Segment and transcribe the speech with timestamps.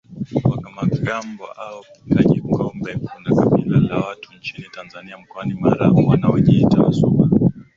[0.49, 7.29] wa Kamagambo au Kanyingombe Kuna kabila la watu nchini Tanzania mkoani Mara wanaojiita Wasuba